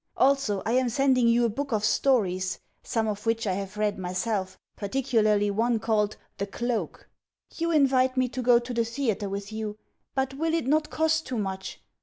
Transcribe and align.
Also 0.17 0.63
I 0.65 0.71
am 0.71 0.89
sending 0.89 1.27
you 1.27 1.45
a 1.45 1.49
book 1.49 1.71
of 1.71 1.85
stories; 1.85 2.59
some 2.81 3.07
of 3.07 3.27
which 3.27 3.45
I 3.45 3.53
have 3.53 3.77
read 3.77 3.99
myself, 3.99 4.57
particularly 4.75 5.51
one 5.51 5.77
called 5.77 6.17
"The 6.39 6.47
Cloak."... 6.47 7.07
You 7.55 7.69
invite 7.69 8.17
me 8.17 8.27
to 8.29 8.41
go 8.41 8.57
to 8.57 8.73
the 8.73 8.83
theatre 8.83 9.29
with 9.29 9.51
you. 9.51 9.77
But 10.15 10.33
will 10.33 10.55
it 10.55 10.65
not 10.65 10.89
cost 10.89 11.27
too 11.27 11.37
much? 11.37 11.81